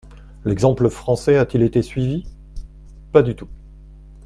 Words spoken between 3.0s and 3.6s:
Pas du tout.